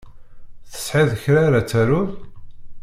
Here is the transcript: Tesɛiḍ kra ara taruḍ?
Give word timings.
Tesɛiḍ 0.71 1.11
kra 1.23 1.39
ara 1.47 1.61
taruḍ? 1.69 2.09